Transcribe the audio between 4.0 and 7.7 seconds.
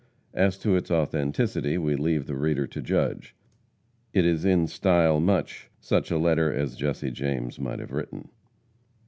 It is in style much such a letter as Jesse James